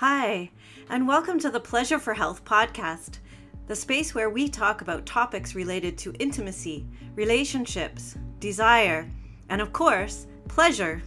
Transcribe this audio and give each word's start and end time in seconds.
Hi, 0.00 0.50
and 0.90 1.08
welcome 1.08 1.38
to 1.38 1.48
the 1.48 1.58
Pleasure 1.58 1.98
for 1.98 2.12
Health 2.12 2.44
podcast, 2.44 3.20
the 3.66 3.74
space 3.74 4.14
where 4.14 4.28
we 4.28 4.46
talk 4.46 4.82
about 4.82 5.06
topics 5.06 5.54
related 5.54 5.96
to 5.96 6.12
intimacy, 6.18 6.86
relationships, 7.14 8.18
desire, 8.38 9.10
and 9.48 9.62
of 9.62 9.72
course, 9.72 10.26
pleasure. 10.48 11.00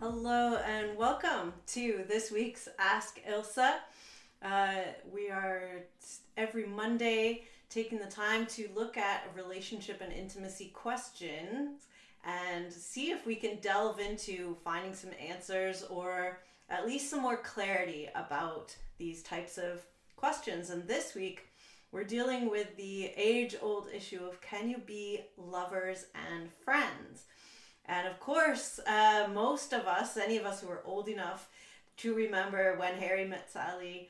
Hello 0.00 0.56
and 0.66 0.96
welcome 0.96 1.52
to 1.66 2.06
this 2.08 2.30
week's 2.30 2.70
Ask 2.78 3.20
Ailsa. 3.28 3.80
Uh, 4.40 4.76
we 5.12 5.28
are 5.28 5.82
every 6.38 6.64
Monday 6.64 7.42
taking 7.68 7.98
the 7.98 8.06
time 8.06 8.46
to 8.46 8.70
look 8.74 8.96
at 8.96 9.30
relationship 9.36 10.00
and 10.00 10.10
intimacy 10.10 10.68
questions 10.68 11.82
and 12.24 12.72
see 12.72 13.10
if 13.10 13.26
we 13.26 13.36
can 13.36 13.58
delve 13.60 14.00
into 14.00 14.56
finding 14.64 14.94
some 14.94 15.10
answers 15.20 15.82
or 15.90 16.40
at 16.70 16.86
least 16.86 17.10
some 17.10 17.20
more 17.20 17.36
clarity 17.36 18.08
about 18.14 18.74
these 18.96 19.22
types 19.22 19.58
of 19.58 19.84
questions. 20.16 20.70
And 20.70 20.88
this 20.88 21.14
week, 21.14 21.48
we're 21.92 22.04
dealing 22.04 22.48
with 22.48 22.74
the 22.78 23.12
age 23.18 23.54
old 23.60 23.88
issue 23.94 24.24
of 24.24 24.40
can 24.40 24.70
you 24.70 24.78
be 24.78 25.20
lovers 25.36 26.06
and 26.30 26.50
friends? 26.50 27.24
And 27.90 28.06
of 28.06 28.20
course, 28.20 28.78
uh, 28.86 29.26
most 29.34 29.72
of 29.72 29.86
us, 29.86 30.16
any 30.16 30.36
of 30.36 30.46
us 30.46 30.60
who 30.60 30.68
are 30.68 30.82
old 30.84 31.08
enough 31.08 31.48
to 31.96 32.14
remember 32.14 32.76
when 32.78 32.94
Harry 32.94 33.26
met 33.26 33.50
Sally, 33.50 34.08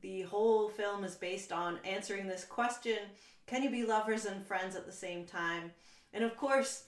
the 0.00 0.22
whole 0.22 0.68
film 0.68 1.04
is 1.04 1.14
based 1.14 1.52
on 1.52 1.78
answering 1.84 2.26
this 2.26 2.44
question 2.44 2.98
can 3.46 3.62
you 3.62 3.70
be 3.70 3.84
lovers 3.84 4.24
and 4.24 4.46
friends 4.46 4.76
at 4.76 4.86
the 4.86 4.92
same 4.92 5.24
time? 5.24 5.72
And 6.12 6.24
of 6.24 6.36
course, 6.36 6.84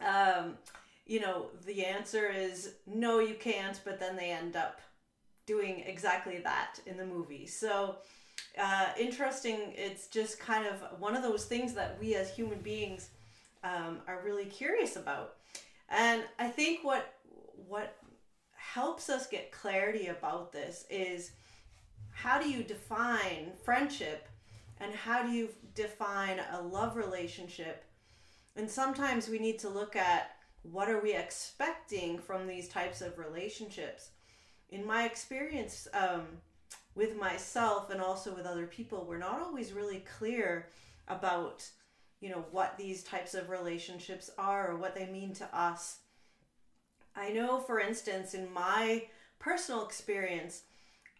um, 0.00 0.58
you 1.06 1.20
know, 1.20 1.46
the 1.66 1.84
answer 1.84 2.28
is 2.28 2.74
no, 2.86 3.18
you 3.18 3.34
can't, 3.34 3.80
but 3.84 3.98
then 3.98 4.16
they 4.16 4.30
end 4.30 4.54
up 4.54 4.80
doing 5.46 5.80
exactly 5.86 6.38
that 6.38 6.78
in 6.86 6.96
the 6.96 7.06
movie. 7.06 7.46
So, 7.46 7.96
uh, 8.58 8.88
interesting. 8.98 9.72
It's 9.74 10.06
just 10.06 10.38
kind 10.38 10.66
of 10.66 11.00
one 11.00 11.16
of 11.16 11.22
those 11.22 11.46
things 11.46 11.74
that 11.74 11.98
we 12.00 12.14
as 12.14 12.30
human 12.30 12.60
beings 12.60 13.08
um, 13.64 14.00
are 14.06 14.20
really 14.24 14.46
curious 14.46 14.96
about. 14.96 15.36
And 15.92 16.22
I 16.38 16.48
think 16.48 16.82
what 16.82 17.14
what 17.68 17.96
helps 18.56 19.10
us 19.10 19.26
get 19.26 19.52
clarity 19.52 20.06
about 20.06 20.52
this 20.52 20.86
is 20.88 21.32
how 22.10 22.40
do 22.40 22.48
you 22.48 22.62
define 22.62 23.52
friendship 23.64 24.28
and 24.80 24.94
how 24.94 25.22
do 25.22 25.30
you 25.30 25.50
define 25.74 26.40
a 26.52 26.60
love 26.60 26.96
relationship? 26.96 27.84
And 28.56 28.70
sometimes 28.70 29.28
we 29.28 29.38
need 29.38 29.58
to 29.60 29.68
look 29.68 29.94
at 29.94 30.30
what 30.62 30.88
are 30.88 31.00
we 31.00 31.14
expecting 31.14 32.18
from 32.18 32.46
these 32.46 32.68
types 32.68 33.00
of 33.00 33.18
relationships. 33.18 34.10
In 34.70 34.86
my 34.86 35.04
experience 35.04 35.88
um, 35.92 36.26
with 36.94 37.18
myself 37.18 37.90
and 37.90 38.00
also 38.00 38.34
with 38.34 38.46
other 38.46 38.66
people, 38.66 39.04
we're 39.06 39.18
not 39.18 39.40
always 39.40 39.72
really 39.72 40.04
clear 40.18 40.68
about 41.08 41.68
you 42.22 42.30
know 42.30 42.44
what 42.52 42.78
these 42.78 43.02
types 43.02 43.34
of 43.34 43.50
relationships 43.50 44.30
are 44.38 44.70
or 44.70 44.76
what 44.76 44.94
they 44.94 45.06
mean 45.06 45.34
to 45.34 45.58
us. 45.58 45.98
I 47.14 47.30
know 47.32 47.58
for 47.58 47.80
instance 47.80 48.32
in 48.32 48.50
my 48.52 49.06
personal 49.38 49.84
experience 49.84 50.62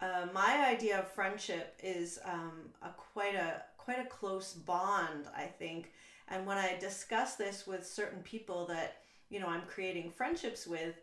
uh, 0.01 0.27
my 0.33 0.67
idea 0.69 0.99
of 0.99 1.11
friendship 1.13 1.79
is 1.83 2.19
um, 2.25 2.71
a 2.83 2.89
quite 2.91 3.35
a 3.35 3.63
quite 3.77 3.99
a 3.99 4.09
close 4.09 4.53
bond 4.53 5.27
i 5.37 5.45
think. 5.45 5.93
And 6.29 6.47
when 6.47 6.57
i 6.57 6.79
discuss 6.79 7.35
this 7.35 7.67
with 7.67 7.87
certain 7.87 8.23
people 8.23 8.65
that 8.67 8.99
you 9.29 9.41
know 9.41 9.49
i'm 9.49 9.67
creating 9.67 10.13
friendships 10.13 10.67
with 10.67 10.95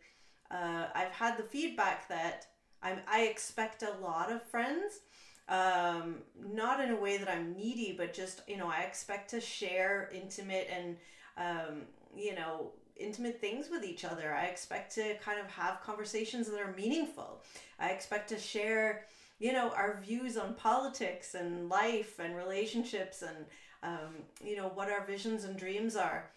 uh, 0.50 0.86
i've 0.96 1.12
had 1.12 1.38
the 1.38 1.44
feedback 1.44 2.08
that 2.08 2.46
I'm, 2.82 3.00
i 3.08 3.24
expect 3.24 3.84
a 3.84 4.02
lot 4.02 4.32
of 4.32 4.42
friends 4.44 5.02
um, 5.50 6.18
not 6.54 6.80
in 6.80 6.92
a 6.92 6.96
way 6.96 7.18
that 7.18 7.28
I'm 7.28 7.56
needy, 7.56 7.94
but 7.98 8.14
just, 8.14 8.42
you 8.48 8.56
know, 8.56 8.68
I 8.68 8.82
expect 8.82 9.32
to 9.32 9.42
share 9.42 10.10
intimate 10.14 10.70
and, 10.72 10.96
um, 11.38 11.82
you 12.16 12.36
know, 12.36 12.72
intimate 12.96 13.42
things 13.42 13.68
with 13.70 13.84
each 13.84 14.06
other. 14.06 14.34
I 14.34 14.46
expect 14.46 14.94
to 14.96 15.16
kind 15.16 15.40
of 15.40 15.48
have 15.48 15.82
conversations 15.82 16.50
that 16.50 16.60
are 16.60 16.74
meaningful. 16.74 17.42
I 17.80 17.90
expect 17.90 18.30
to 18.30 18.38
share, 18.38 19.06
you 19.40 19.52
know, 19.52 19.70
our 19.72 20.00
views 20.06 20.38
on 20.38 20.54
politics 20.54 21.34
and 21.34 21.68
life 21.68 22.20
and 22.20 22.36
relationships 22.36 23.24
and, 23.24 23.46
um, 23.82 24.16
you 24.44 24.56
know, 24.56 24.68
what 24.76 24.92
our 24.92 25.06
visions 25.06 25.46
and 25.46 25.58
dreams 25.58 25.96
are. 25.96 26.30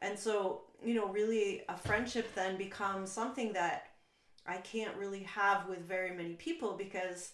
And 0.00 0.18
so, 0.18 0.62
you 0.84 0.94
know, 0.94 1.08
really 1.08 1.62
a 1.68 1.76
friendship 1.76 2.34
then 2.34 2.56
becomes 2.56 3.10
something 3.10 3.52
that 3.54 3.88
I 4.46 4.58
can't 4.58 4.96
really 4.96 5.24
have 5.24 5.68
with 5.68 5.80
very 5.80 6.14
many 6.14 6.34
people 6.34 6.74
because 6.76 7.32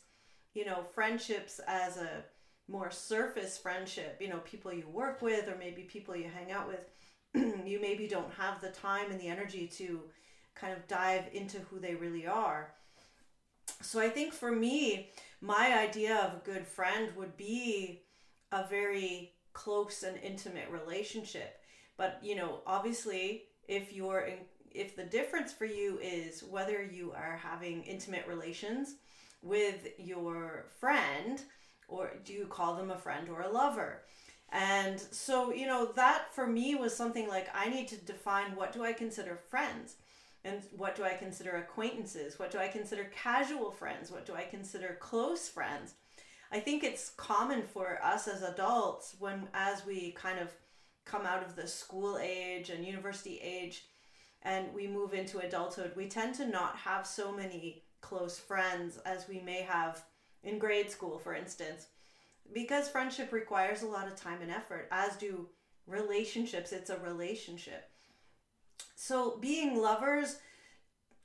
you 0.57 0.65
know, 0.65 0.83
friendships 0.95 1.61
as 1.69 1.99
a 1.99 2.25
more 2.67 2.91
surface 2.91 3.59
friendship, 3.59 4.17
you 4.21 4.29
know, 4.29 4.39
people 4.39 4.73
you 4.73 4.89
work 4.89 5.21
with 5.21 5.49
or 5.49 5.57
maybe 5.59 5.83
people 5.83 6.17
you 6.17 6.31
hang 6.35 6.51
out 6.51 6.67
with, 6.67 6.89
you 7.67 7.79
maybe 7.79 8.09
don't 8.09 8.33
have 8.33 8.61
the 8.63 8.71
time 8.71 9.11
and 9.11 9.21
the 9.21 9.29
energy 9.29 9.67
to 9.67 10.01
kind 10.55 10.73
of 10.73 10.89
dive 10.89 11.25
into 11.35 11.59
who 11.59 11.79
they 11.79 11.95
really 11.95 12.27
are. 12.27 12.73
So 13.83 14.01
I 14.01 14.09
think 14.09 14.33
for 14.33 14.51
me, 14.51 15.11
my 15.43 15.79
idea 15.79 16.17
of 16.17 16.33
a 16.33 16.45
good 16.45 16.67
friend 16.67 17.15
would 17.17 17.37
be 17.37 18.03
a 18.51 18.67
very 18.67 19.33
close 19.53 20.03
and 20.05 20.17
intimate 20.23 20.71
relationship. 20.71 21.61
But, 21.99 22.19
you 22.23 22.35
know, 22.35 22.61
obviously, 22.67 23.45
if 23.69 23.93
you're 23.93 24.21
in, 24.21 24.39
if 24.71 24.97
the 24.97 25.05
difference 25.05 25.53
for 25.53 25.67
you 25.67 25.99
is 26.03 26.43
whether 26.43 26.83
you 26.83 27.13
are 27.13 27.37
having 27.43 27.83
intimate 27.83 28.27
relations 28.27 28.97
with 29.43 29.87
your 29.99 30.67
friend, 30.81 31.41
or 31.89 32.13
do 32.25 32.33
you 32.33 32.47
call 32.47 32.75
them 32.77 32.91
a 32.91 32.99
friend 32.99 33.29
or 33.29 33.43
a 33.43 33.53
lover? 33.53 34.03
And 34.51 35.01
so, 35.01 35.53
you 35.53 35.67
know, 35.67 35.93
that 35.97 36.35
for 36.35 36.47
me 36.47 36.75
was 36.75 36.97
something 36.97 37.29
like 37.29 37.49
I 37.55 37.69
need 37.69 37.89
to 37.89 37.97
define 37.97 38.55
what 38.55 38.73
do 38.73 38.85
I 38.85 38.93
consider 38.93 39.41
friends 39.51 39.97
and 40.45 40.63
what 40.77 40.95
do 40.95 41.03
I 41.03 41.15
consider 41.15 41.57
acquaintances? 41.57 42.39
What 42.39 42.53
do 42.53 42.59
I 42.59 42.69
consider 42.69 43.05
casual 43.05 43.73
friends? 43.73 44.11
What 44.13 44.25
do 44.25 44.35
I 44.35 44.45
consider 44.45 44.97
close 45.01 45.49
friends? 45.49 45.95
I 46.53 46.61
think 46.61 46.85
it's 46.85 47.11
common 47.11 47.65
for 47.65 47.99
us 48.05 48.29
as 48.29 48.43
adults 48.43 49.17
when, 49.19 49.49
as 49.53 49.85
we 49.85 50.13
kind 50.13 50.39
of 50.39 50.55
come 51.05 51.27
out 51.27 51.45
of 51.45 51.57
the 51.57 51.67
school 51.67 52.19
age 52.23 52.71
and 52.71 52.85
university 52.85 53.41
age 53.43 53.87
and 54.43 54.73
we 54.73 54.87
move 54.87 55.13
into 55.13 55.39
adulthood, 55.39 55.93
we 55.97 56.07
tend 56.07 56.37
to 56.37 56.47
not 56.47 56.77
have 56.77 57.05
so 57.05 57.33
many 57.33 57.83
close 58.01 58.39
friends 58.39 58.99
as 58.99 59.29
we 59.29 59.41
may 59.41 59.63
have 59.63 60.05
in 60.43 60.59
grade 60.59 60.91
school, 60.91 61.19
for 61.19 61.35
instance. 61.35 61.87
Because 62.53 62.89
friendship 62.89 63.33
requires 63.33 63.83
a 63.83 63.87
lot 63.87 64.07
of 64.07 64.17
time 64.17 64.41
and 64.41 64.51
effort, 64.51 64.89
as 64.93 65.17
do 65.17 65.49
relationships. 65.87 66.73
It's 66.73 66.91
a 66.91 66.99
relationship. 66.99 67.91
So, 68.95 69.37
being 69.39 69.81
lovers 69.81 70.39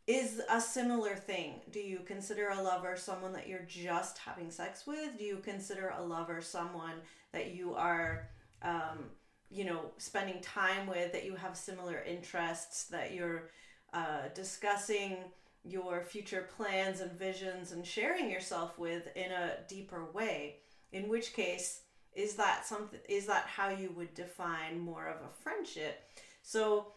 is 0.08 0.42
a 0.50 0.59
similar 0.59 1.16
thing. 1.16 1.62
Do 1.72 1.80
you 1.80 2.00
consider 2.06 2.50
a 2.50 2.62
lover 2.62 2.98
someone 2.98 3.34
that 3.34 3.48
you're 3.48 3.66
just 3.68 4.18
having 4.18 4.50
sex 4.50 4.86
with? 4.88 5.18
Do 5.18 5.24
you 5.24 5.38
consider 5.38 5.94
a 5.96 6.03
lover 6.03 6.42
someone 6.42 6.96
that 7.32 7.53
you 7.53 7.76
are, 7.76 8.28
um, 8.64 9.06
you 9.50 9.64
know, 9.64 9.92
spending 9.98 10.42
time 10.42 10.88
with, 10.88 11.12
that 11.14 11.26
you 11.26 11.36
have 11.36 11.56
similar 11.56 12.02
interests, 12.02 12.85
that 12.85 13.14
you're 13.14 13.50
uh, 13.94 14.29
discussing 14.34 15.17
your 15.63 16.02
future 16.02 16.47
plans 16.55 17.02
and 17.02 17.11
visions 17.11 17.72
and 17.72 17.85
sharing 17.85 18.29
yourself 18.29 18.78
with 18.79 19.08
in 19.16 19.31
a 19.31 19.58
deeper 19.67 20.05
way. 20.11 20.58
In 20.91 21.08
which 21.08 21.34
case 21.34 21.81
is 22.13 22.35
that 22.35 22.66
something 22.66 22.99
is 23.08 23.25
that 23.28 23.46
how 23.46 23.69
you 23.69 23.93
would 23.96 24.13
define 24.13 24.79
more 24.79 25.08
of 25.08 25.17
a 25.17 25.43
friendship? 25.43 26.03
So 26.41 26.87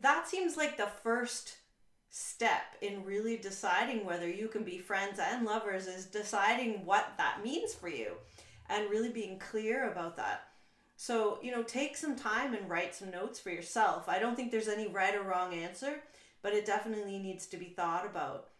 that 0.00 0.28
seems 0.28 0.56
like 0.56 0.76
the 0.76 0.90
first 1.02 1.56
step 2.10 2.76
in 2.80 3.04
really 3.04 3.36
deciding 3.36 4.04
whether 4.04 4.28
you 4.28 4.48
can 4.48 4.62
be 4.62 4.78
friends 4.78 5.18
and 5.18 5.44
lovers 5.44 5.86
is 5.86 6.06
deciding 6.06 6.84
what 6.84 7.12
that 7.18 7.42
means 7.42 7.74
for 7.74 7.88
you 7.88 8.12
and 8.68 8.90
really 8.90 9.10
being 9.10 9.38
clear 9.38 9.90
about 9.90 10.16
that. 10.16 10.48
So 10.96 11.38
you 11.42 11.50
know 11.50 11.62
take 11.62 11.96
some 11.96 12.14
time 12.14 12.54
and 12.54 12.68
write 12.70 12.94
some 12.94 13.10
notes 13.10 13.40
for 13.40 13.50
yourself. 13.50 14.08
I 14.08 14.18
don't 14.18 14.36
think 14.36 14.50
there's 14.50 14.68
any 14.68 14.86
right 14.86 15.14
or 15.14 15.22
wrong 15.22 15.54
answer 15.54 16.02
but 16.46 16.54
it 16.54 16.64
definitely 16.64 17.18
needs 17.18 17.44
to 17.46 17.56
be 17.56 17.64
thought 17.64 18.06
about. 18.06 18.50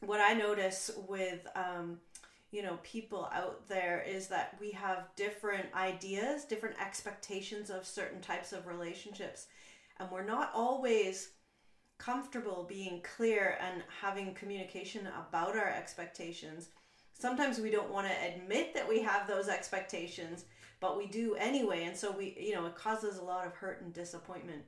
What 0.00 0.20
I 0.20 0.34
notice 0.34 0.90
with, 1.08 1.46
um, 1.54 1.96
you 2.50 2.62
know, 2.62 2.78
people 2.82 3.30
out 3.32 3.66
there 3.68 4.04
is 4.06 4.28
that 4.28 4.54
we 4.60 4.70
have 4.72 5.08
different 5.16 5.64
ideas, 5.74 6.44
different 6.44 6.78
expectations 6.78 7.70
of 7.70 7.86
certain 7.86 8.20
types 8.20 8.52
of 8.52 8.66
relationships. 8.66 9.46
and 9.98 10.10
we're 10.10 10.26
not 10.26 10.50
always 10.54 11.30
comfortable 11.96 12.66
being 12.68 13.00
clear 13.00 13.56
and 13.62 13.82
having 14.02 14.34
communication 14.34 15.08
about 15.26 15.56
our 15.56 15.70
expectations. 15.70 16.68
Sometimes 17.14 17.58
we 17.58 17.70
don't 17.70 17.90
want 17.90 18.06
to 18.06 18.26
admit 18.28 18.74
that 18.74 18.86
we 18.86 19.00
have 19.00 19.26
those 19.26 19.48
expectations, 19.48 20.44
but 20.80 20.98
we 20.98 21.06
do 21.06 21.34
anyway, 21.36 21.84
and 21.84 21.96
so 21.96 22.12
we, 22.12 22.36
you 22.38 22.54
know, 22.54 22.66
it 22.66 22.74
causes 22.74 23.16
a 23.16 23.24
lot 23.24 23.46
of 23.46 23.54
hurt 23.54 23.80
and 23.80 23.94
disappointment. 23.94 24.64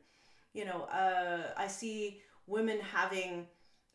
You 0.54 0.64
know, 0.64 0.84
uh, 0.84 1.52
I 1.58 1.66
see 1.66 2.22
women 2.48 2.80
having 2.80 3.46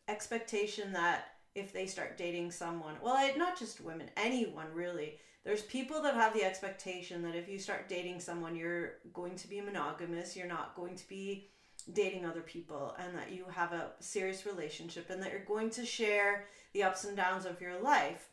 expectation 0.08 0.92
that 0.92 1.28
if 1.54 1.72
they 1.72 1.86
start 1.86 2.16
dating 2.16 2.50
someone, 2.50 2.94
well, 3.02 3.30
not 3.36 3.58
just 3.58 3.80
women, 3.80 4.08
anyone 4.16 4.66
really. 4.72 5.18
There's 5.44 5.62
people 5.62 6.00
that 6.02 6.14
have 6.14 6.32
the 6.32 6.44
expectation 6.44 7.22
that 7.22 7.34
if 7.34 7.48
you 7.48 7.58
start 7.58 7.88
dating 7.88 8.20
someone, 8.20 8.56
you're 8.56 8.94
going 9.12 9.36
to 9.36 9.48
be 9.48 9.60
monogamous, 9.60 10.36
you're 10.36 10.46
not 10.46 10.74
going 10.74 10.96
to 10.96 11.08
be 11.08 11.48
dating 11.92 12.24
other 12.24 12.40
people, 12.40 12.96
and 12.98 13.16
that 13.16 13.30
you 13.30 13.44
have 13.50 13.72
a 13.72 13.90
serious 14.00 14.46
relationship, 14.46 15.10
and 15.10 15.22
that 15.22 15.30
you're 15.30 15.44
going 15.44 15.68
to 15.70 15.84
share 15.84 16.46
the 16.72 16.82
ups 16.82 17.04
and 17.04 17.16
downs 17.16 17.44
of 17.44 17.60
your 17.60 17.78
life. 17.78 18.28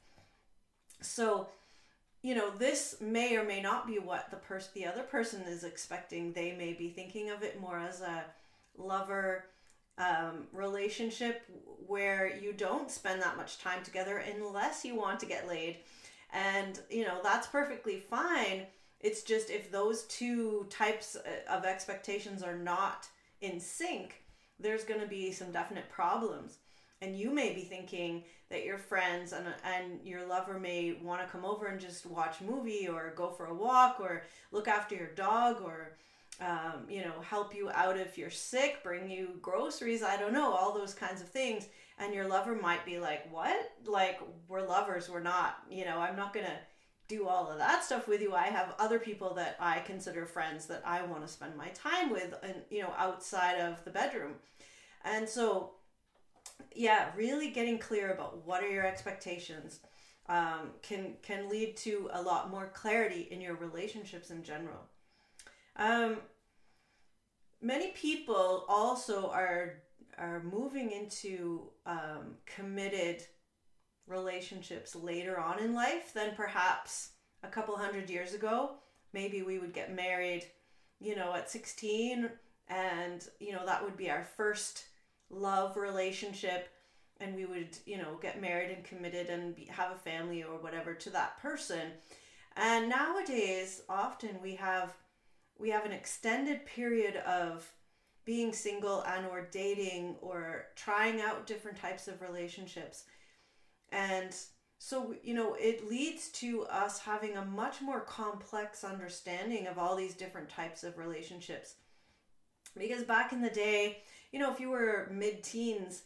So, 1.01 1.49
you 2.21 2.33
know, 2.33 2.49
this 2.49 2.95
may 3.01 3.35
or 3.35 3.43
may 3.43 3.61
not 3.61 3.87
be 3.87 3.99
what 3.99 4.31
the 4.31 4.37
person, 4.37 4.71
the 4.73 4.85
other 4.85 5.03
person 5.03 5.41
is 5.41 5.65
expecting. 5.65 6.31
They 6.31 6.53
may 6.53 6.73
be 6.73 6.89
thinking 6.89 7.29
of 7.29 7.43
it 7.43 7.59
more 7.59 7.77
as 7.77 7.99
a 7.99 8.23
lover 8.77 9.45
um, 9.97 10.47
relationship 10.53 11.43
where 11.87 12.35
you 12.41 12.53
don't 12.53 12.89
spend 12.89 13.21
that 13.21 13.37
much 13.37 13.59
time 13.59 13.83
together 13.83 14.23
unless 14.35 14.85
you 14.85 14.95
want 14.95 15.19
to 15.19 15.25
get 15.25 15.47
laid. 15.47 15.77
And, 16.33 16.79
you 16.89 17.03
know, 17.03 17.19
that's 17.23 17.47
perfectly 17.47 17.97
fine. 17.97 18.65
It's 19.01 19.23
just 19.23 19.49
if 19.49 19.71
those 19.71 20.03
two 20.03 20.67
types 20.69 21.15
uh, 21.17 21.51
of 21.51 21.65
expectations 21.65 22.43
are 22.43 22.57
not 22.57 23.07
in 23.41 23.59
sync, 23.59 24.23
there's 24.59 24.83
going 24.83 25.01
to 25.01 25.07
be 25.07 25.31
some 25.31 25.51
definite 25.51 25.89
problems. 25.89 26.57
And 27.01 27.17
you 27.17 27.31
may 27.33 27.53
be 27.53 27.61
thinking 27.61 28.23
that 28.49 28.63
your 28.63 28.77
friends 28.77 29.33
and, 29.33 29.47
and 29.65 29.99
your 30.05 30.25
lover 30.27 30.59
may 30.59 30.97
want 31.01 31.21
to 31.21 31.27
come 31.27 31.43
over 31.43 31.65
and 31.65 31.79
just 31.79 32.05
watch 32.05 32.41
a 32.41 32.43
movie 32.43 32.87
or 32.87 33.13
go 33.15 33.29
for 33.29 33.47
a 33.47 33.53
walk 33.53 33.97
or 33.99 34.23
look 34.51 34.67
after 34.67 34.95
your 34.95 35.07
dog 35.07 35.61
or 35.63 35.97
um, 36.41 36.85
you 36.89 37.01
know, 37.01 37.13
help 37.21 37.55
you 37.55 37.69
out 37.69 37.97
if 37.97 38.17
you're 38.17 38.29
sick, 38.31 38.83
bring 38.83 39.09
you 39.09 39.37
groceries, 39.41 40.03
I 40.03 40.17
don't 40.17 40.33
know, 40.33 40.51
all 40.51 40.73
those 40.73 40.93
kinds 40.93 41.21
of 41.21 41.29
things. 41.29 41.67
And 41.99 42.13
your 42.13 42.27
lover 42.27 42.55
might 42.55 42.85
be 42.85 42.99
like, 42.99 43.31
What? 43.31 43.71
Like, 43.85 44.19
we're 44.47 44.67
lovers, 44.67 45.09
we're 45.09 45.21
not, 45.21 45.57
you 45.69 45.85
know, 45.85 45.99
I'm 45.99 46.15
not 46.15 46.33
gonna 46.33 46.59
do 47.07 47.27
all 47.27 47.49
of 47.51 47.59
that 47.59 47.83
stuff 47.83 48.07
with 48.07 48.21
you. 48.21 48.33
I 48.33 48.47
have 48.47 48.73
other 48.79 48.97
people 48.97 49.33
that 49.35 49.57
I 49.59 49.79
consider 49.79 50.25
friends 50.25 50.65
that 50.67 50.81
I 50.85 51.03
want 51.03 51.21
to 51.21 51.27
spend 51.31 51.55
my 51.55 51.67
time 51.69 52.09
with 52.09 52.33
and 52.41 52.55
you 52.69 52.81
know, 52.81 52.93
outside 52.97 53.59
of 53.59 53.83
the 53.85 53.91
bedroom. 53.91 54.33
And 55.03 55.27
so 55.27 55.71
yeah, 56.75 57.09
really 57.15 57.49
getting 57.49 57.77
clear 57.77 58.11
about 58.11 58.45
what 58.45 58.63
are 58.63 58.69
your 58.69 58.85
expectations 58.85 59.79
um, 60.29 60.71
can 60.81 61.15
can 61.21 61.49
lead 61.49 61.75
to 61.77 62.09
a 62.13 62.21
lot 62.21 62.49
more 62.49 62.71
clarity 62.73 63.27
in 63.31 63.41
your 63.41 63.55
relationships 63.55 64.31
in 64.31 64.43
general. 64.43 64.79
Um, 65.81 66.17
many 67.59 67.87
people 67.91 68.65
also 68.69 69.31
are 69.31 69.81
are 70.17 70.43
moving 70.43 70.91
into 70.91 71.71
um, 71.87 72.35
committed 72.45 73.23
relationships 74.05 74.95
later 74.95 75.39
on 75.39 75.57
in 75.57 75.73
life 75.73 76.13
than 76.13 76.35
perhaps 76.35 77.13
a 77.41 77.47
couple 77.47 77.75
hundred 77.75 78.09
years 78.09 78.35
ago. 78.35 78.73
Maybe 79.13 79.41
we 79.41 79.57
would 79.57 79.73
get 79.73 79.95
married, 79.95 80.45
you 80.99 81.15
know, 81.15 81.33
at 81.33 81.49
16, 81.49 82.29
and, 82.67 83.27
you 83.39 83.53
know, 83.53 83.65
that 83.65 83.83
would 83.83 83.97
be 83.97 84.11
our 84.11 84.23
first 84.37 84.85
love 85.31 85.75
relationship. 85.75 86.69
And 87.19 87.35
we 87.35 87.45
would, 87.45 87.77
you 87.85 87.97
know, 87.97 88.19
get 88.21 88.39
married 88.41 88.69
and 88.69 88.83
committed 88.83 89.27
and 89.27 89.55
be, 89.55 89.65
have 89.65 89.91
a 89.91 89.99
family 89.99 90.43
or 90.43 90.59
whatever 90.59 90.93
to 90.93 91.09
that 91.11 91.41
person. 91.41 91.93
And 92.55 92.89
nowadays, 92.89 93.81
often 93.89 94.37
we 94.43 94.55
have 94.55 94.93
we 95.61 95.69
have 95.69 95.85
an 95.85 95.91
extended 95.91 96.65
period 96.65 97.17
of 97.17 97.71
being 98.25 98.51
single 98.51 99.01
and 99.03 99.25
or 99.27 99.47
dating 99.51 100.15
or 100.21 100.65
trying 100.75 101.21
out 101.21 101.45
different 101.45 101.77
types 101.77 102.07
of 102.07 102.21
relationships. 102.21 103.03
And 103.91 104.35
so 104.79 105.13
you 105.23 105.35
know 105.35 105.55
it 105.59 105.87
leads 105.87 106.29
to 106.29 106.63
us 106.63 106.97
having 106.97 107.37
a 107.37 107.45
much 107.45 107.81
more 107.81 108.01
complex 108.01 108.83
understanding 108.83 109.67
of 109.67 109.77
all 109.77 109.95
these 109.95 110.15
different 110.15 110.49
types 110.49 110.83
of 110.83 110.97
relationships. 110.97 111.75
Because 112.75 113.03
back 113.03 113.31
in 113.31 113.41
the 113.41 113.49
day 113.49 114.01
you 114.31 114.39
know 114.39 114.51
if 114.51 114.59
you 114.59 114.71
were 114.71 115.09
mid-teens 115.13 116.01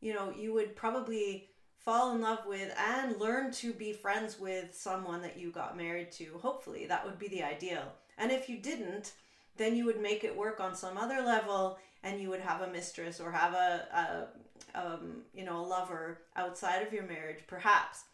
you 0.00 0.12
know 0.12 0.30
you 0.36 0.52
would 0.52 0.76
probably 0.76 1.48
fall 1.88 2.14
in 2.14 2.20
love 2.20 2.44
with 2.46 2.70
and 2.78 3.18
learn 3.18 3.50
to 3.50 3.72
be 3.72 3.92
friends 3.92 4.38
with 4.38 4.74
someone 4.74 5.22
that 5.22 5.38
you 5.38 5.50
got 5.50 5.76
married 5.76 6.12
to 6.12 6.38
hopefully 6.42 6.84
that 6.86 7.04
would 7.04 7.18
be 7.18 7.28
the 7.28 7.42
ideal 7.42 7.94
and 8.18 8.32
if 8.32 8.48
you 8.48 8.58
didn't, 8.58 9.12
then 9.56 9.76
you 9.76 9.86
would 9.86 10.00
make 10.00 10.24
it 10.24 10.36
work 10.36 10.60
on 10.60 10.74
some 10.74 10.98
other 10.98 11.22
level 11.22 11.78
and 12.02 12.20
you 12.20 12.28
would 12.28 12.40
have 12.40 12.60
a 12.60 12.72
mistress 12.72 13.20
or 13.20 13.32
have 13.32 13.54
a, 13.54 14.28
a 14.74 14.78
um, 14.78 15.22
you 15.32 15.44
know, 15.44 15.60
a 15.60 15.66
lover 15.66 16.18
outside 16.36 16.86
of 16.86 16.92
your 16.92 17.04
marriage, 17.04 17.38
perhaps. 17.46 18.04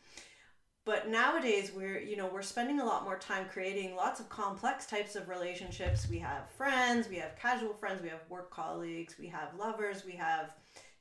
But 0.84 1.08
nowadays 1.08 1.72
we're, 1.74 1.98
you 1.98 2.16
know, 2.16 2.28
we're 2.32 2.42
spending 2.42 2.80
a 2.80 2.84
lot 2.84 3.04
more 3.04 3.18
time 3.18 3.46
creating 3.50 3.96
lots 3.96 4.20
of 4.20 4.28
complex 4.28 4.86
types 4.86 5.16
of 5.16 5.28
relationships. 5.28 6.06
We 6.08 6.18
have 6.18 6.50
friends, 6.50 7.08
we 7.08 7.16
have 7.16 7.36
casual 7.38 7.72
friends, 7.72 8.02
we 8.02 8.10
have 8.10 8.20
work 8.28 8.50
colleagues, 8.50 9.16
we 9.18 9.26
have 9.28 9.54
lovers, 9.58 10.04
we 10.04 10.12
have 10.12 10.50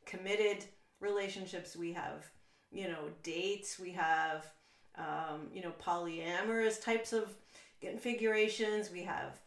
committed 0.05 0.63
relationships, 1.01 1.75
we 1.75 1.91
have, 1.91 2.25
you 2.73 2.87
know, 2.87 3.09
dates, 3.21 3.79
we 3.79 3.91
have, 3.91 4.45
um, 4.97 5.47
you 5.53 5.61
know, 5.61 5.73
polyamorous 5.83 6.81
types 6.83 7.13
of 7.13 7.29
configurations. 7.81 8.91
We 8.91 9.03
have 9.03 9.39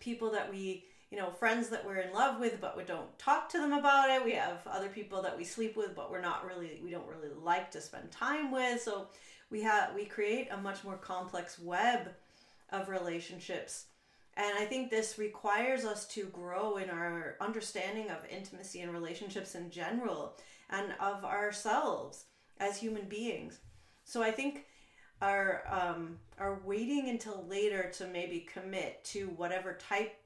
people 0.00 0.30
that 0.32 0.50
we, 0.50 0.84
you 1.10 1.18
know, 1.18 1.30
friends 1.30 1.68
that 1.68 1.86
we're 1.86 1.98
in 1.98 2.12
love 2.12 2.40
with, 2.40 2.60
but 2.60 2.76
we 2.76 2.84
don't 2.84 3.16
talk 3.18 3.48
to 3.50 3.58
them 3.58 3.72
about 3.72 4.10
it. 4.10 4.24
We 4.24 4.32
have 4.32 4.66
other 4.66 4.88
people 4.88 5.22
that 5.22 5.36
we 5.36 5.44
sleep 5.44 5.76
with, 5.76 5.94
but 5.94 6.10
we're 6.10 6.20
not 6.20 6.44
really, 6.44 6.80
we 6.82 6.90
don't 6.90 7.06
really 7.06 7.34
like 7.42 7.70
to 7.72 7.80
spend 7.80 8.10
time 8.10 8.50
with. 8.50 8.82
So 8.82 9.08
we 9.50 9.62
have, 9.62 9.94
we 9.94 10.04
create 10.04 10.48
a 10.50 10.56
much 10.56 10.84
more 10.84 10.96
complex 10.96 11.58
web 11.58 12.08
of 12.70 12.88
relationships. 12.88 13.86
And 14.36 14.56
I 14.56 14.66
think 14.66 14.90
this 14.90 15.18
requires 15.18 15.84
us 15.84 16.06
to 16.08 16.26
grow 16.26 16.76
in 16.76 16.90
our 16.90 17.36
understanding 17.40 18.10
of 18.10 18.18
intimacy 18.30 18.82
and 18.82 18.92
relationships 18.92 19.54
in 19.54 19.70
general 19.70 20.36
and 20.70 20.92
of 21.00 21.24
ourselves 21.24 22.26
as 22.60 22.78
human 22.78 23.04
beings. 23.04 23.58
So 24.04 24.22
I 24.22 24.30
think 24.30 24.66
are 25.20 25.62
um, 25.68 26.18
are 26.38 26.60
waiting 26.64 27.08
until 27.08 27.44
later 27.48 27.90
to 27.94 28.06
maybe 28.06 28.46
commit 28.52 29.04
to 29.04 29.28
whatever 29.36 29.74
type 29.74 30.16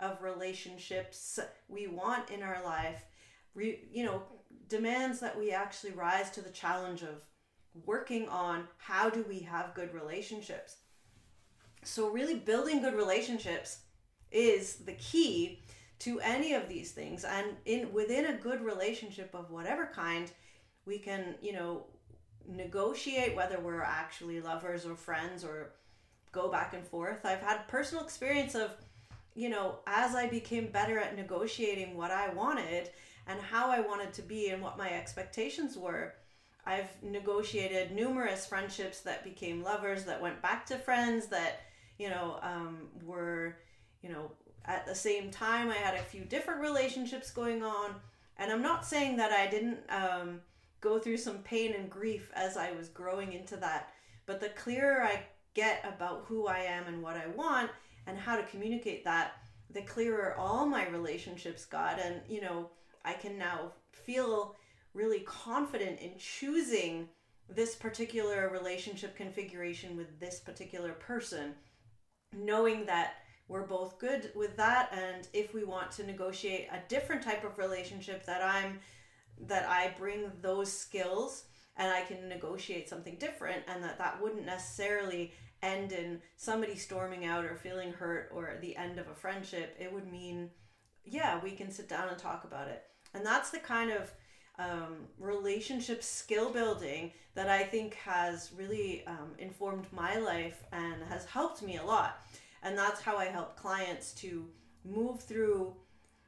of 0.00 0.22
relationships 0.22 1.38
we 1.68 1.86
want 1.86 2.30
in 2.30 2.42
our 2.42 2.62
life 2.64 3.04
re, 3.54 3.80
you 3.92 4.04
know 4.04 4.22
demands 4.68 5.20
that 5.20 5.38
we 5.38 5.52
actually 5.52 5.92
rise 5.92 6.30
to 6.30 6.40
the 6.40 6.50
challenge 6.50 7.02
of 7.02 7.24
working 7.84 8.28
on 8.28 8.64
how 8.78 9.08
do 9.08 9.24
we 9.28 9.40
have 9.40 9.74
good 9.74 9.92
relationships 9.94 10.76
so 11.84 12.08
really 12.08 12.34
building 12.34 12.80
good 12.80 12.94
relationships 12.94 13.80
is 14.32 14.76
the 14.76 14.92
key 14.94 15.60
to 15.98 16.18
any 16.20 16.54
of 16.54 16.68
these 16.68 16.92
things 16.92 17.24
and 17.24 17.56
in 17.66 17.92
within 17.92 18.26
a 18.26 18.38
good 18.38 18.60
relationship 18.62 19.34
of 19.34 19.50
whatever 19.50 19.86
kind 19.94 20.30
we 20.86 20.98
can 20.98 21.34
you 21.40 21.52
know 21.52 21.84
negotiate 22.48 23.36
whether 23.36 23.60
we're 23.60 23.82
actually 23.82 24.40
lovers 24.40 24.84
or 24.86 24.96
friends 24.96 25.44
or 25.44 25.72
go 26.32 26.50
back 26.50 26.74
and 26.74 26.86
forth. 26.86 27.24
I've 27.24 27.40
had 27.40 27.66
personal 27.68 28.04
experience 28.04 28.54
of, 28.54 28.70
you 29.34 29.48
know, 29.48 29.78
as 29.86 30.14
I 30.14 30.28
became 30.28 30.66
better 30.68 30.98
at 30.98 31.16
negotiating 31.16 31.96
what 31.96 32.10
I 32.10 32.32
wanted 32.32 32.90
and 33.26 33.40
how 33.40 33.70
I 33.70 33.80
wanted 33.80 34.12
to 34.14 34.22
be 34.22 34.50
and 34.50 34.62
what 34.62 34.78
my 34.78 34.90
expectations 34.90 35.76
were. 35.76 36.14
I've 36.66 36.90
negotiated 37.02 37.92
numerous 37.92 38.46
friendships 38.46 39.00
that 39.00 39.24
became 39.24 39.62
lovers, 39.62 40.04
that 40.04 40.20
went 40.20 40.42
back 40.42 40.66
to 40.66 40.76
friends, 40.76 41.26
that, 41.26 41.60
you 41.98 42.10
know, 42.10 42.38
um, 42.42 42.88
were, 43.04 43.56
you 44.02 44.10
know, 44.10 44.30
at 44.66 44.86
the 44.86 44.94
same 44.94 45.30
time, 45.30 45.70
I 45.70 45.76
had 45.76 45.94
a 45.94 46.02
few 46.02 46.22
different 46.24 46.60
relationships 46.60 47.30
going 47.30 47.62
on. 47.62 47.94
And 48.36 48.52
I'm 48.52 48.62
not 48.62 48.86
saying 48.86 49.16
that 49.16 49.32
I 49.32 49.46
didn't 49.48 49.78
um, 49.88 50.40
go 50.80 50.98
through 50.98 51.16
some 51.16 51.38
pain 51.38 51.74
and 51.74 51.90
grief 51.90 52.30
as 52.34 52.56
I 52.56 52.72
was 52.72 52.88
growing 52.88 53.32
into 53.32 53.56
that. 53.58 53.92
But 54.26 54.40
the 54.40 54.50
clearer 54.50 55.02
I 55.02 55.22
get 55.54 55.84
about 55.84 56.24
who 56.26 56.46
I 56.46 56.58
am 56.58 56.86
and 56.86 57.02
what 57.02 57.16
I 57.16 57.26
want 57.28 57.70
and 58.06 58.18
how 58.18 58.36
to 58.36 58.42
communicate 58.44 59.04
that, 59.04 59.32
the 59.70 59.82
clearer 59.82 60.34
all 60.38 60.66
my 60.66 60.88
relationships 60.88 61.64
got. 61.64 62.00
And, 62.00 62.20
you 62.28 62.40
know, 62.40 62.70
I 63.04 63.14
can 63.14 63.38
now 63.38 63.72
feel 63.92 64.56
really 64.94 65.20
confident 65.20 66.00
in 66.00 66.12
choosing 66.18 67.08
this 67.48 67.74
particular 67.74 68.48
relationship 68.48 69.16
configuration 69.16 69.96
with 69.96 70.20
this 70.20 70.40
particular 70.40 70.92
person, 70.92 71.54
knowing 72.36 72.86
that 72.86 73.14
we're 73.50 73.66
both 73.66 73.98
good 73.98 74.30
with 74.36 74.56
that 74.56 74.90
and 74.92 75.26
if 75.32 75.52
we 75.52 75.64
want 75.64 75.90
to 75.90 76.06
negotiate 76.06 76.68
a 76.70 76.80
different 76.88 77.20
type 77.20 77.44
of 77.44 77.58
relationship 77.58 78.24
that 78.24 78.42
i'm 78.42 78.78
that 79.46 79.68
i 79.68 79.94
bring 79.98 80.30
those 80.42 80.72
skills 80.72 81.44
and 81.76 81.90
i 81.90 82.02
can 82.02 82.28
negotiate 82.28 82.88
something 82.88 83.16
different 83.16 83.62
and 83.68 83.82
that 83.82 83.98
that 83.98 84.20
wouldn't 84.20 84.46
necessarily 84.46 85.32
end 85.62 85.92
in 85.92 86.20
somebody 86.36 86.74
storming 86.74 87.26
out 87.26 87.44
or 87.44 87.54
feeling 87.56 87.92
hurt 87.92 88.30
or 88.34 88.56
the 88.60 88.76
end 88.76 88.98
of 88.98 89.08
a 89.08 89.14
friendship 89.14 89.76
it 89.78 89.92
would 89.92 90.10
mean 90.10 90.50
yeah 91.04 91.38
we 91.42 91.50
can 91.50 91.70
sit 91.70 91.88
down 91.88 92.08
and 92.08 92.18
talk 92.18 92.44
about 92.44 92.68
it 92.68 92.84
and 93.14 93.24
that's 93.24 93.50
the 93.50 93.58
kind 93.58 93.90
of 93.90 94.10
um, 94.60 95.06
relationship 95.18 96.02
skill 96.02 96.50
building 96.50 97.12
that 97.34 97.48
I 97.48 97.62
think 97.62 97.94
has 97.94 98.50
really 98.56 99.04
um, 99.06 99.32
informed 99.38 99.86
my 99.92 100.16
life 100.16 100.64
and 100.72 101.02
has 101.08 101.24
helped 101.24 101.62
me 101.62 101.78
a 101.78 101.84
lot. 101.84 102.22
And 102.62 102.76
that's 102.76 103.00
how 103.00 103.16
I 103.16 103.26
help 103.26 103.56
clients 103.56 104.12
to 104.14 104.46
move 104.84 105.20
through, 105.20 105.74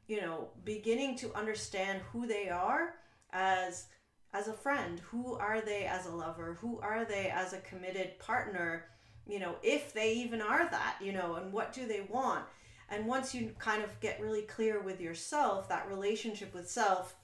you 0.07 0.21
know, 0.21 0.49
beginning 0.65 1.17
to 1.17 1.35
understand 1.35 2.01
who 2.13 2.27
they 2.27 2.49
are 2.49 2.95
as 3.33 3.87
as 4.35 4.49
a 4.49 4.53
friend, 4.53 5.01
who 5.01 5.35
are 5.35 5.61
they 5.61 5.85
as 5.85 6.07
a 6.07 6.15
lover, 6.15 6.57
who 6.61 6.81
are 6.81 7.05
they 7.05 7.29
as 7.29 7.53
a 7.53 7.61
committed 7.61 8.19
partner, 8.19 8.87
you 9.27 9.39
know, 9.39 9.57
if 9.63 9.93
they 9.93 10.15
even 10.15 10.41
are 10.41 10.71
that, 10.71 10.97
you 11.03 11.13
know, 11.13 11.35
and 11.35 11.53
what 11.53 11.73
do 11.73 11.87
they 11.87 12.07
want? 12.09 12.45
And 12.89 13.07
once 13.07 13.35
you 13.35 13.55
kind 13.59 13.83
of 13.83 14.01
get 14.01 14.21
really 14.21 14.43
clear 14.43 14.81
with 14.81 15.01
yourself, 15.01 15.69
that 15.69 15.89
relationship 15.89 16.55
with 16.55 16.69
self, 16.69 17.15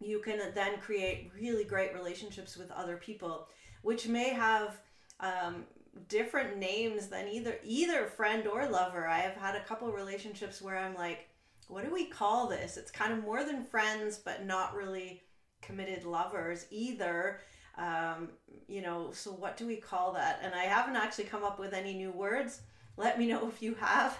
you 0.00 0.20
can 0.20 0.40
then 0.54 0.78
create 0.80 1.32
really 1.34 1.64
great 1.64 1.94
relationships 1.94 2.56
with 2.56 2.70
other 2.70 2.96
people, 2.96 3.48
which 3.82 4.06
may 4.06 4.30
have 4.30 4.80
um, 5.20 5.64
different 6.08 6.58
names 6.58 7.08
than 7.08 7.28
either 7.28 7.56
either 7.64 8.06
friend 8.06 8.46
or 8.46 8.68
lover. 8.68 9.06
I 9.06 9.18
have 9.18 9.34
had 9.34 9.56
a 9.56 9.64
couple 9.64 9.90
relationships 9.90 10.62
where 10.62 10.76
I'm 10.76 10.94
like, 10.94 11.27
what 11.68 11.84
do 11.84 11.92
we 11.92 12.06
call 12.06 12.48
this? 12.48 12.76
It's 12.76 12.90
kind 12.90 13.12
of 13.12 13.22
more 13.22 13.44
than 13.44 13.64
friends, 13.64 14.18
but 14.18 14.44
not 14.44 14.74
really 14.74 15.22
committed 15.60 16.04
lovers 16.04 16.66
either. 16.70 17.40
Um, 17.76 18.30
you 18.66 18.82
know, 18.82 19.10
so 19.12 19.30
what 19.30 19.56
do 19.56 19.66
we 19.66 19.76
call 19.76 20.12
that? 20.14 20.40
And 20.42 20.54
I 20.54 20.64
haven't 20.64 20.96
actually 20.96 21.24
come 21.24 21.44
up 21.44 21.58
with 21.60 21.72
any 21.72 21.94
new 21.94 22.10
words. 22.10 22.62
Let 22.96 23.18
me 23.18 23.26
know 23.26 23.46
if 23.54 23.62
you 23.62 23.74
have. 23.74 24.18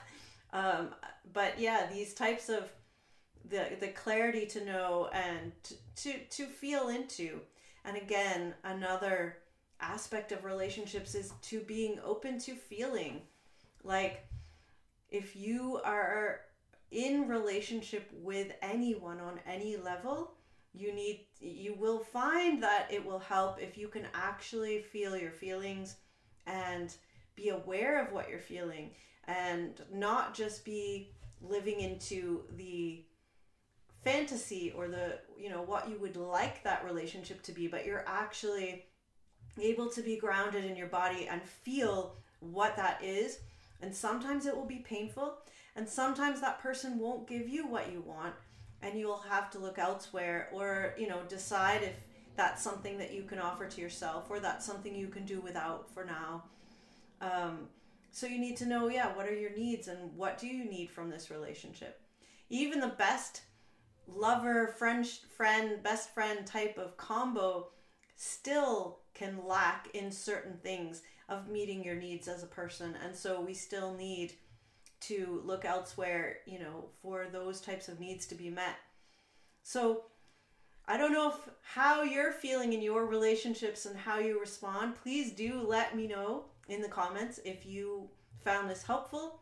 Um, 0.52 0.94
but 1.32 1.58
yeah, 1.58 1.88
these 1.92 2.14
types 2.14 2.48
of 2.48 2.70
the 3.48 3.76
the 3.80 3.88
clarity 3.88 4.46
to 4.46 4.64
know 4.64 5.08
and 5.12 5.52
to, 5.62 5.74
to 5.96 6.18
to 6.30 6.46
feel 6.46 6.88
into 6.88 7.40
and 7.84 7.96
again 7.96 8.54
another 8.64 9.38
aspect 9.80 10.32
of 10.32 10.44
relationships 10.44 11.14
is 11.14 11.32
to 11.40 11.60
being 11.60 11.98
open 12.04 12.38
to 12.38 12.54
feeling 12.54 13.22
like 13.84 14.26
if 15.10 15.34
you 15.36 15.80
are 15.84 16.40
in 16.90 17.28
relationship 17.28 18.11
with 18.12 18.52
anyone 18.62 19.21
on 19.21 19.38
any 19.47 19.76
level 19.76 20.33
you 20.75 20.92
need 20.92 21.26
you 21.40 21.75
will 21.78 21.99
find 21.99 22.62
that 22.62 22.88
it 22.90 23.04
will 23.04 23.18
help 23.18 23.61
if 23.61 23.76
you 23.76 23.88
can 23.88 24.07
actually 24.14 24.80
feel 24.80 25.16
your 25.16 25.30
feelings 25.30 25.97
and 26.47 26.95
be 27.37 27.50
aware 27.50 28.02
of 28.02 28.12
what 28.12 28.28
you're 28.28 28.38
feeling 28.38 28.90
and 29.26 29.83
not 29.92 30.35
just 30.35 30.64
be 30.64 31.11
living 31.42 31.80
into 31.80 32.42
the 32.57 33.04
fantasy 34.02 34.73
or 34.76 34.88
the 34.88 35.18
you 35.38 35.50
know 35.50 35.62
what 35.62 35.88
you 35.90 35.99
would 35.99 36.16
like 36.16 36.62
that 36.62 36.85
relationship 36.85 37.42
to 37.42 37.52
be 37.52 37.66
but 37.66 37.85
you're 37.85 38.04
actually 38.07 38.85
able 39.61 39.88
to 39.90 40.02
be 40.02 40.16
grounded 40.16 40.64
in 40.64 40.76
your 40.76 40.88
body 40.88 41.28
and 41.28 41.42
feel 41.42 42.16
what 42.40 42.76
that 42.76 43.02
is. 43.02 43.38
And 43.80 43.95
sometimes 43.95 44.47
it 44.47 44.57
will 44.57 44.66
be 44.66 44.78
painful 44.78 45.38
and 45.78 45.88
sometimes 45.88 46.40
that 46.40 46.61
person 46.61 46.99
won't 46.99 47.28
give 47.28 47.49
you 47.49 47.66
what 47.66 47.90
you 47.92 48.00
want 48.00 48.35
and 48.82 48.99
you'll 48.99 49.25
have 49.30 49.50
to 49.50 49.58
look 49.58 49.78
elsewhere 49.78 50.49
or 50.52 50.94
you 50.99 51.08
know 51.08 51.20
decide 51.28 51.82
if 51.82 51.97
that's 52.37 52.62
something 52.62 52.99
that 52.99 53.14
you 53.14 53.23
can 53.23 53.38
offer 53.38 53.66
to 53.66 53.80
yourself 53.80 54.26
or 54.28 54.40
that's 54.40 54.66
something 54.66 54.94
you 54.94 55.08
can 55.08 55.25
do 55.25 55.40
without 55.40 55.90
for 55.94 56.04
now 56.04 56.44
um, 57.20 57.68
so 58.11 58.26
you 58.26 58.38
need 58.38 58.56
to 58.56 58.66
know 58.66 58.88
yeah 58.88 59.14
what 59.16 59.26
are 59.26 59.35
your 59.35 59.54
needs 59.56 59.88
and 59.88 60.14
what 60.16 60.37
do 60.37 60.47
you 60.47 60.64
need 60.64 60.90
from 60.90 61.08
this 61.08 61.30
relationship 61.30 62.00
even 62.50 62.80
the 62.80 62.88
best 62.88 63.42
lover, 64.14 64.68
friend, 64.78 65.06
friend, 65.06 65.82
best 65.82 66.14
friend 66.14 66.47
type 66.47 66.78
of 66.78 66.97
combo 66.97 67.68
still 68.16 69.00
can 69.14 69.47
lack 69.47 69.88
in 69.94 70.11
certain 70.11 70.56
things 70.62 71.02
of 71.28 71.49
meeting 71.49 71.85
your 71.85 71.94
needs 71.94 72.26
as 72.26 72.42
a 72.42 72.47
person. 72.47 72.97
And 73.04 73.14
so 73.14 73.40
we 73.40 73.54
still 73.54 73.94
need 73.94 74.35
to 75.00 75.42
look 75.44 75.64
elsewhere, 75.64 76.38
you 76.46 76.58
know, 76.58 76.86
for 77.02 77.26
those 77.30 77.60
types 77.60 77.88
of 77.88 78.00
needs 78.00 78.26
to 78.26 78.34
be 78.34 78.50
met. 78.50 78.76
So 79.62 80.04
I 80.86 80.96
don't 80.96 81.12
know 81.12 81.30
if 81.30 81.48
how 81.62 82.02
you're 82.02 82.32
feeling 82.32 82.72
in 82.72 82.82
your 82.82 83.06
relationships 83.06 83.86
and 83.86 83.96
how 83.96 84.18
you 84.18 84.40
respond. 84.40 84.94
Please 85.02 85.32
do 85.32 85.62
let 85.66 85.96
me 85.96 86.06
know 86.06 86.46
in 86.68 86.80
the 86.80 86.88
comments 86.88 87.38
if 87.44 87.66
you 87.66 88.08
found 88.42 88.68
this 88.70 88.82
helpful 88.82 89.40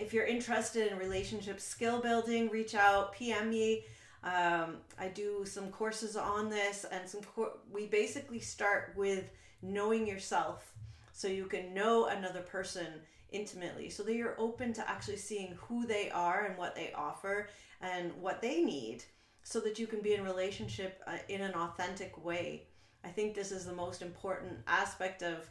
if 0.00 0.12
you're 0.12 0.26
interested 0.26 0.90
in 0.90 0.98
relationship 0.98 1.60
skill 1.60 2.00
building, 2.00 2.48
reach 2.50 2.74
out, 2.74 3.12
PM 3.12 3.50
me. 3.50 3.84
Um, 4.22 4.78
I 4.98 5.08
do 5.08 5.44
some 5.44 5.70
courses 5.70 6.16
on 6.16 6.48
this, 6.48 6.84
and 6.90 7.08
some 7.08 7.22
cor- 7.22 7.58
we 7.70 7.86
basically 7.86 8.40
start 8.40 8.94
with 8.96 9.30
knowing 9.62 10.06
yourself 10.06 10.72
so 11.12 11.28
you 11.28 11.46
can 11.46 11.74
know 11.74 12.06
another 12.06 12.40
person 12.40 12.86
intimately 13.30 13.90
so 13.90 14.02
that 14.02 14.14
you're 14.14 14.38
open 14.38 14.72
to 14.72 14.88
actually 14.88 15.16
seeing 15.16 15.56
who 15.56 15.86
they 15.86 16.10
are 16.10 16.46
and 16.46 16.56
what 16.56 16.74
they 16.74 16.92
offer 16.94 17.48
and 17.80 18.12
what 18.20 18.40
they 18.40 18.62
need 18.62 19.04
so 19.42 19.60
that 19.60 19.78
you 19.78 19.86
can 19.86 20.00
be 20.00 20.14
in 20.14 20.24
relationship 20.24 21.02
uh, 21.06 21.18
in 21.28 21.40
an 21.40 21.54
authentic 21.54 22.22
way. 22.24 22.66
I 23.04 23.08
think 23.08 23.34
this 23.34 23.52
is 23.52 23.64
the 23.64 23.72
most 23.72 24.02
important 24.02 24.58
aspect 24.66 25.22
of 25.22 25.48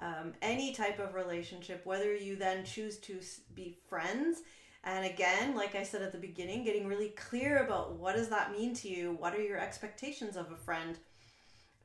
um, 0.00 0.32
any 0.42 0.74
type 0.74 0.98
of 0.98 1.14
relationship, 1.14 1.84
whether 1.84 2.14
you 2.14 2.36
then 2.36 2.64
choose 2.64 2.98
to 2.98 3.20
be 3.54 3.78
friends. 3.88 4.42
And 4.84 5.06
again, 5.06 5.54
like 5.54 5.74
I 5.74 5.82
said 5.82 6.02
at 6.02 6.12
the 6.12 6.18
beginning, 6.18 6.64
getting 6.64 6.86
really 6.86 7.08
clear 7.10 7.64
about 7.64 7.94
what 7.94 8.16
does 8.16 8.28
that 8.28 8.52
mean 8.52 8.74
to 8.74 8.88
you? 8.88 9.16
What 9.18 9.34
are 9.34 9.42
your 9.42 9.58
expectations 9.58 10.36
of 10.36 10.50
a 10.52 10.56
friend? 10.56 10.98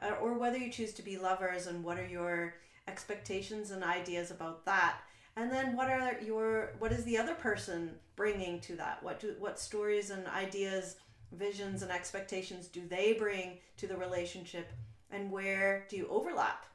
Uh, 0.01 0.15
or 0.21 0.37
whether 0.37 0.57
you 0.57 0.71
choose 0.71 0.93
to 0.93 1.01
be 1.01 1.17
lovers 1.17 1.67
and 1.67 1.83
what 1.83 1.97
are 1.97 2.07
your 2.07 2.55
expectations 2.87 3.71
and 3.71 3.83
ideas 3.83 4.31
about 4.31 4.65
that? 4.65 4.97
And 5.39 5.51
then 5.51 5.75
what 5.75 5.89
are 5.89 6.15
your 6.21 6.73
what 6.79 6.91
is 6.91 7.03
the 7.05 7.17
other 7.17 7.33
person 7.33 7.91
bringing 8.17 8.59
to 8.61 8.75
that? 8.75 9.01
What 9.01 9.19
do 9.21 9.33
what 9.39 9.57
stories 9.57 10.09
and 10.09 10.27
ideas, 10.27 10.97
visions 11.31 11.81
and 11.81 11.89
expectations 11.91 12.67
do 12.67 12.85
they 12.87 13.13
bring 13.13 13.59
to 13.77 13.87
the 13.87 13.95
relationship 13.95 14.69
and 15.11 15.31
where 15.31 15.85
do 15.89 15.95
you 15.95 16.09
overlap? 16.09 16.65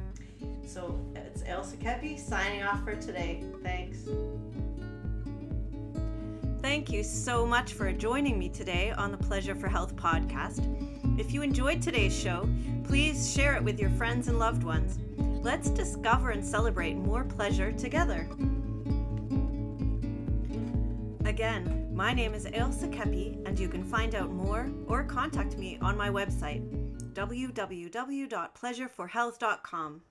So 0.65 1.00
it's 1.15 1.43
Ailsa 1.43 1.77
Kepi 1.77 2.19
signing 2.19 2.63
off 2.63 2.83
for 2.83 2.95
today. 2.95 3.43
Thanks. 3.62 4.07
Thank 6.72 6.88
you 6.90 7.04
so 7.04 7.46
much 7.46 7.74
for 7.74 7.92
joining 7.92 8.40
me 8.40 8.48
today 8.48 8.92
on 8.92 9.12
the 9.12 9.18
Pleasure 9.18 9.54
for 9.54 9.68
Health 9.68 9.94
podcast. 9.98 10.66
If 11.20 11.34
you 11.34 11.42
enjoyed 11.42 11.82
today's 11.82 12.18
show, 12.18 12.48
please 12.86 13.30
share 13.30 13.58
it 13.58 13.63
with 13.63 13.78
your 13.78 13.90
friends 13.90 14.30
and 14.30 14.40
loved 14.40 14.63
ones. 14.63 14.98
Let's 15.44 15.70
discover 15.70 16.30
and 16.30 16.42
celebrate 16.42 16.94
more 16.94 17.25
pleasure 17.25 17.74
together. 17.74 18.25
Again, 21.25 21.90
my 21.94 22.13
name 22.13 22.34
is 22.34 22.46
Ailsa 22.46 22.90
Kepi, 22.90 23.46
and 23.46 23.60
you 23.60 23.68
can 23.68 23.84
find 23.84 24.16
out 24.16 24.32
more 24.32 24.72
or 24.88 25.04
contact 25.04 25.58
me 25.58 25.78
on 25.82 25.98
my 25.98 26.08
website, 26.08 26.63
www.pleasureforhealth.com. 27.12 30.01